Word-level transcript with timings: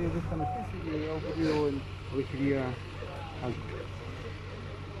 de 0.00 0.06
esta 0.06 0.34
emergencia 0.34 0.80
que 0.82 1.08
ha 1.08 1.14
ocurrido 1.14 1.68
en 1.68 1.80
Ovejería 2.12 2.62
Alto. 3.44 3.58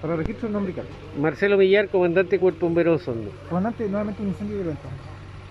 Para 0.00 0.14
registro, 0.14 0.48
nombre 0.48 0.70
y 0.70 0.74
cargo. 0.76 0.90
Marcelo 1.18 1.56
Villar, 1.56 1.88
comandante 1.88 2.38
Cuerpo 2.38 2.66
Bombero 2.66 2.94
Osorno. 2.94 3.30
Comandante, 3.48 3.88
nuevamente 3.88 4.22
un 4.22 4.28
incendio 4.28 4.56
violento. 4.58 4.82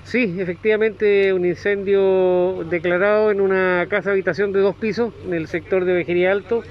Sí, 0.06 0.38
efectivamente 0.40 1.34
un 1.34 1.46
incendio 1.46 2.64
declarado 2.70 3.32
en 3.32 3.42
una 3.42 3.86
casa 3.90 4.12
habitación 4.12 4.54
de 4.54 4.62
dos 4.62 4.76
pisos 4.76 5.13
en 5.26 5.33
el 5.33 5.47
sector 5.47 5.83
de 5.83 5.91
Vejería 5.91 6.31
Alto, 6.31 6.63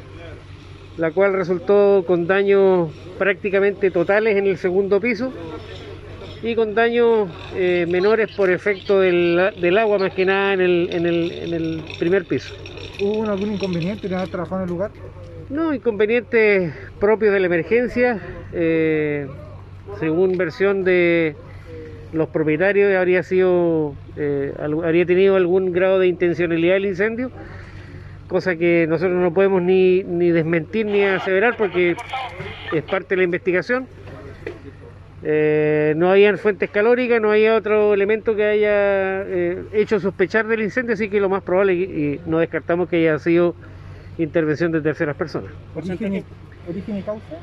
la 0.96 1.10
cual 1.10 1.34
resultó 1.34 2.04
con 2.06 2.26
daños 2.26 2.90
prácticamente 3.18 3.90
totales 3.90 4.38
en 4.38 4.46
el 4.46 4.56
segundo 4.56 4.98
piso 4.98 5.30
y 6.42 6.54
con 6.56 6.74
daños 6.74 7.28
eh, 7.54 7.86
menores 7.88 8.30
por 8.36 8.50
efecto 8.50 9.00
del, 9.00 9.52
del 9.60 9.78
agua 9.78 9.98
más 9.98 10.12
que 10.12 10.24
nada 10.24 10.54
en 10.54 10.60
el, 10.60 10.88
en 10.92 11.06
el, 11.06 11.32
en 11.32 11.54
el 11.54 11.82
primer 11.98 12.24
piso. 12.24 12.54
¿Hubo 13.00 13.24
algún 13.24 13.52
inconveniente 13.52 14.08
en 14.08 14.14
haber 14.14 14.28
trabajado 14.28 14.62
en 14.62 14.64
el 14.64 14.70
lugar? 14.70 14.90
No, 15.48 15.72
inconvenientes 15.72 16.72
propios 16.98 17.32
de 17.32 17.40
la 17.40 17.46
emergencia, 17.46 18.20
eh, 18.52 19.26
según 20.00 20.36
versión 20.36 20.84
de 20.84 21.36
los 22.12 22.28
propietarios 22.28 22.94
habría 22.94 23.22
sido 23.22 23.94
eh, 24.16 24.52
habría 24.58 25.06
tenido 25.06 25.36
algún 25.36 25.72
grado 25.72 25.98
de 25.98 26.08
intencionalidad 26.08 26.76
el 26.76 26.86
incendio 26.86 27.30
cosa 28.28 28.56
que 28.56 28.86
nosotros 28.86 29.18
no 29.18 29.32
podemos 29.32 29.62
ni, 29.62 30.02
ni 30.04 30.30
desmentir 30.30 30.84
ni 30.84 31.04
aseverar 31.04 31.56
porque 31.56 31.96
es 32.72 32.82
parte 32.84 33.10
de 33.10 33.16
la 33.16 33.22
investigación 33.24 33.86
Eh, 35.24 35.94
no 35.96 36.10
habían 36.10 36.36
fuentes 36.36 36.68
calóricas 36.70 37.20
no 37.20 37.30
había 37.30 37.54
otro 37.54 37.94
elemento 37.94 38.34
que 38.34 38.44
haya 38.44 39.22
eh, 39.22 39.56
hecho 39.72 40.00
sospechar 40.00 40.48
del 40.48 40.62
incendio 40.62 40.94
así 40.94 41.08
que 41.08 41.20
lo 41.20 41.28
más 41.28 41.42
probable 41.42 41.74
y, 41.74 41.82
y 41.84 42.20
no 42.26 42.40
descartamos 42.40 42.88
que 42.88 42.96
haya 42.96 43.18
sido 43.20 43.54
intervención 44.18 44.72
de 44.72 44.80
terceras 44.80 45.14
personas 45.14 45.52
¿Origen 45.76 46.16
y, 46.16 46.24
origen 46.68 46.96
y 46.98 47.02
causa? 47.02 47.36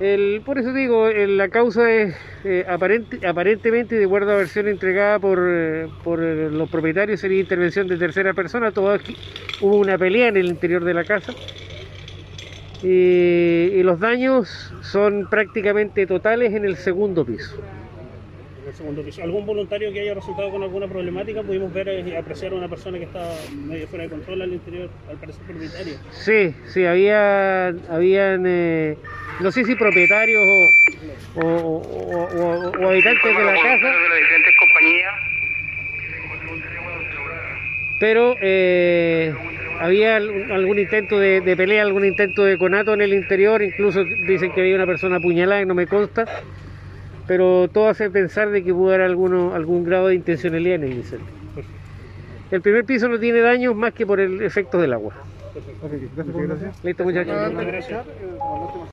El, 0.00 0.42
por 0.44 0.58
eso 0.58 0.72
digo, 0.72 1.06
el- 1.08 1.36
la 1.36 1.48
causa 1.48 1.92
es 1.92 2.16
eh, 2.44 2.64
aparente, 2.68 3.24
aparentemente, 3.26 3.94
de 3.96 4.04
acuerdo 4.06 4.32
a 4.32 4.36
versión 4.36 4.66
entregada 4.66 5.20
por, 5.20 5.38
eh, 5.46 5.88
por 6.02 6.20
eh, 6.24 6.50
los 6.50 6.68
propietarios, 6.68 7.20
sería 7.20 7.38
intervención 7.38 7.86
de 7.86 7.98
tercera 7.98 8.32
persona. 8.34 8.72
Todo 8.72 8.90
aquí- 8.90 9.16
hubo 9.60 9.76
una 9.76 9.98
pelea 9.98 10.28
en 10.28 10.36
el 10.38 10.46
interior 10.46 10.82
de 10.84 10.94
la 10.94 11.04
casa. 11.04 11.34
Y, 12.82 13.70
y 13.78 13.82
los 13.82 14.00
daños 14.00 14.72
son 14.82 15.28
prácticamente 15.30 16.06
totales 16.06 16.52
en 16.54 16.64
el 16.64 16.76
segundo 16.76 17.24
piso. 17.24 17.56
En 18.62 18.68
el 18.68 18.74
segundo 18.74 19.02
piso. 19.02 19.22
¿Algún 19.22 19.46
voluntario 19.46 19.92
que 19.92 20.00
haya 20.00 20.14
resultado 20.14 20.50
con 20.50 20.62
alguna 20.62 20.86
problemática? 20.88 21.42
Pudimos 21.42 21.72
ver 21.72 21.88
y 22.06 22.14
apreciar 22.16 22.52
a 22.52 22.56
una 22.56 22.68
persona 22.68 22.98
que 22.98 23.04
estaba 23.04 23.34
medio 23.66 23.86
fuera 23.88 24.04
de 24.04 24.10
control 24.10 24.42
al 24.42 24.52
interior, 24.52 24.88
al 25.10 25.16
parecer 25.16 25.42
propietario. 25.46 25.94
Sí, 26.10 26.54
sí, 26.66 26.84
había, 26.84 27.68
habían, 27.88 28.44
eh, 28.46 28.96
no 29.40 29.50
sé 29.52 29.64
si 29.64 29.74
propietarios 29.76 30.42
o, 31.36 31.40
o- 31.40 31.46
o- 31.46 32.28
o- 32.34 32.70
o 32.84 32.88
habitantes 32.88 33.22
de 33.36 33.44
la 33.44 33.54
casa. 33.54 33.86
de 33.86 34.08
las 34.08 34.18
diferentes 34.18 34.54
compañías. 34.56 35.14
pero 37.98 38.36
eh, 38.40 39.32
había 39.82 40.16
al- 40.16 40.52
algún 40.52 40.78
intento 40.78 41.18
de, 41.18 41.40
de 41.40 41.56
pelea, 41.56 41.82
algún 41.82 42.04
intento 42.04 42.44
de 42.44 42.56
conato 42.56 42.94
en 42.94 43.00
el 43.02 43.12
interior, 43.12 43.62
incluso 43.62 44.04
dicen 44.04 44.52
que 44.52 44.60
había 44.60 44.76
una 44.76 44.86
persona 44.86 45.16
apuñalada, 45.16 45.60
y 45.62 45.66
no 45.66 45.74
me 45.74 45.86
consta, 45.86 46.24
pero 47.26 47.68
todo 47.72 47.88
hace 47.88 48.10
pensar 48.10 48.50
de 48.50 48.62
que 48.64 48.72
pudo 48.72 48.88
haber 48.90 49.02
alguno, 49.02 49.54
algún 49.54 49.84
grado 49.84 50.08
de 50.08 50.14
intencionalidad 50.14 50.76
en 50.76 50.84
el 50.84 50.92
incendio. 50.92 51.26
El 52.50 52.60
primer 52.60 52.84
piso 52.84 53.08
no 53.08 53.18
tiene 53.18 53.40
daños 53.40 53.74
más 53.74 53.94
que 53.94 54.06
por 54.06 54.20
el 54.20 54.42
efecto 54.42 54.78
del 54.78 54.92
agua. 54.92 55.14
Listo, 56.82 57.04
muchachos. 57.04 57.34